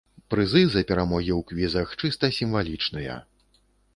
Прызы 0.33 0.61
за 0.75 0.81
перамогі 0.91 1.31
ў 1.35 1.41
квізах 1.51 1.93
чыста 2.03 2.25
сімвалічныя. 2.39 3.21